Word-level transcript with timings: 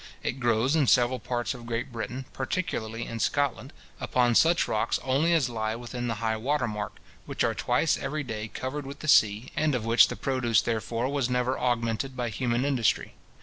It 0.23 0.39
grows 0.39 0.75
in 0.75 0.87
several 0.87 1.19
parts 1.19 1.53
of 1.53 1.67
Great 1.67 1.91
Britain, 1.91 2.25
particularly 2.33 3.05
in 3.05 3.19
Scotland, 3.19 3.71
upon 3.99 4.33
such 4.33 4.67
rocks 4.67 4.97
only 5.03 5.31
as 5.31 5.47
lie 5.47 5.75
within 5.75 6.07
the 6.07 6.15
high 6.15 6.37
water 6.37 6.67
mark, 6.67 6.95
which 7.27 7.43
are 7.43 7.53
twice 7.53 7.99
every 7.99 8.23
day 8.23 8.47
covered 8.47 8.87
with 8.87 9.01
the 9.01 9.07
sea, 9.07 9.51
and 9.55 9.75
of 9.75 9.85
which 9.85 10.07
the 10.07 10.15
produce, 10.15 10.63
therefore, 10.63 11.07
was 11.07 11.29
never 11.29 11.55
augmented 11.59 12.17
by 12.17 12.29
human 12.29 12.65
industry. 12.65 13.13